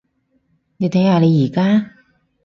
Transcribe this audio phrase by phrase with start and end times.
[0.77, 1.91] 你睇下你而家？